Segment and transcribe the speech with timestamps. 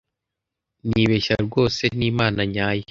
[0.89, 2.79] Nibeshya rwose n’Imana nyayo.